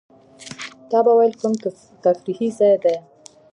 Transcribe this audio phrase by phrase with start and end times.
[0.89, 1.53] تا به وېل کوم
[2.03, 2.95] تفریحي ځای دی.